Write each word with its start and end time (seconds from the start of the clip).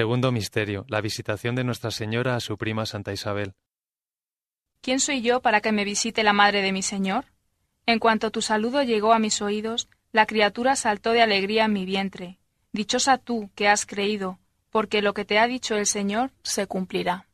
Segundo 0.00 0.32
misterio, 0.32 0.86
la 0.88 1.02
visitación 1.02 1.54
de 1.54 1.62
Nuestra 1.62 1.90
Señora 1.90 2.34
a 2.34 2.40
su 2.40 2.56
prima 2.56 2.86
Santa 2.86 3.12
Isabel. 3.12 3.52
¿Quién 4.80 4.98
soy 4.98 5.20
yo 5.20 5.42
para 5.42 5.60
que 5.60 5.72
me 5.72 5.84
visite 5.84 6.22
la 6.22 6.32
madre 6.32 6.62
de 6.62 6.72
mi 6.72 6.80
Señor? 6.80 7.26
En 7.84 7.98
cuanto 7.98 8.30
tu 8.30 8.40
saludo 8.40 8.82
llegó 8.82 9.12
a 9.12 9.18
mis 9.18 9.42
oídos, 9.42 9.90
la 10.10 10.24
criatura 10.24 10.74
saltó 10.74 11.12
de 11.12 11.20
alegría 11.20 11.66
en 11.66 11.74
mi 11.74 11.84
vientre. 11.84 12.38
Dichosa 12.72 13.18
tú 13.18 13.50
que 13.54 13.68
has 13.68 13.84
creído, 13.84 14.38
porque 14.70 15.02
lo 15.02 15.12
que 15.12 15.26
te 15.26 15.38
ha 15.38 15.46
dicho 15.46 15.76
el 15.76 15.84
Señor 15.84 16.30
se 16.42 16.66
cumplirá. 16.66 17.26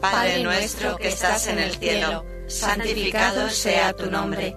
Padre 0.00 0.44
nuestro 0.44 0.96
que 0.96 1.08
estás 1.08 1.48
en 1.48 1.58
el 1.58 1.74
cielo, 1.74 2.24
santificado 2.46 3.50
sea 3.50 3.92
tu 3.94 4.08
nombre, 4.08 4.56